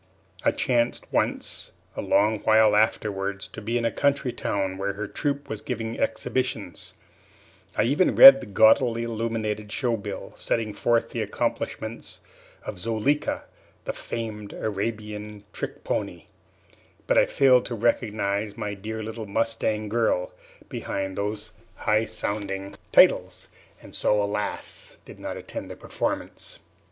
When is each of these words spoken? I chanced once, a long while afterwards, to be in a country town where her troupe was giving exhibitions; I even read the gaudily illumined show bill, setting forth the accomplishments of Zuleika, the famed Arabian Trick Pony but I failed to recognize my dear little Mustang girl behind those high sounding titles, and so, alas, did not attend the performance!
I 0.43 0.49
chanced 0.49 1.05
once, 1.13 1.73
a 1.95 2.01
long 2.01 2.39
while 2.39 2.75
afterwards, 2.75 3.47
to 3.49 3.61
be 3.61 3.77
in 3.77 3.85
a 3.85 3.91
country 3.91 4.31
town 4.33 4.79
where 4.79 4.93
her 4.93 5.05
troupe 5.07 5.47
was 5.47 5.61
giving 5.61 5.99
exhibitions; 5.99 6.95
I 7.75 7.83
even 7.83 8.15
read 8.15 8.39
the 8.41 8.47
gaudily 8.47 9.03
illumined 9.03 9.71
show 9.71 9.95
bill, 9.97 10.33
setting 10.35 10.73
forth 10.73 11.11
the 11.11 11.21
accomplishments 11.21 12.21
of 12.65 12.79
Zuleika, 12.79 13.43
the 13.85 13.93
famed 13.93 14.53
Arabian 14.53 15.43
Trick 15.53 15.83
Pony 15.83 16.23
but 17.05 17.15
I 17.19 17.27
failed 17.27 17.67
to 17.67 17.75
recognize 17.75 18.57
my 18.57 18.73
dear 18.73 19.03
little 19.03 19.27
Mustang 19.27 19.87
girl 19.87 20.31
behind 20.67 21.15
those 21.15 21.51
high 21.75 22.05
sounding 22.05 22.73
titles, 22.91 23.49
and 23.83 23.93
so, 23.93 24.19
alas, 24.19 24.97
did 25.05 25.19
not 25.19 25.37
attend 25.37 25.69
the 25.69 25.75
performance! 25.75 26.57